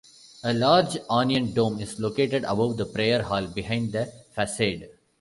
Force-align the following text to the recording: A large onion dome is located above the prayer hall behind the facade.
A 0.43 0.51
large 0.51 0.97
onion 1.11 1.53
dome 1.53 1.79
is 1.79 1.99
located 1.99 2.43
above 2.45 2.75
the 2.75 2.87
prayer 2.87 3.21
hall 3.21 3.45
behind 3.45 3.91
the 3.91 4.11
facade. 4.33 4.89